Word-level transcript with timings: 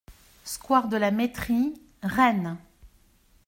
Square 0.45 0.87
de 0.87 0.97
la 0.97 1.11
Mettrie, 1.11 1.79
Rennes 2.01 2.57